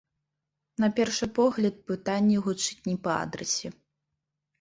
На 0.83 0.87
першы 0.99 1.27
погляд, 1.39 1.75
пытанне 1.91 2.39
гучыць 2.47 2.79
не 2.89 2.95
па 3.05 3.13
адрасе. 3.27 3.67